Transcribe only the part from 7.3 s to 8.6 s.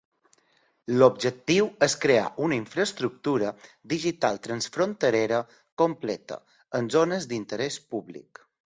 d'interès públic.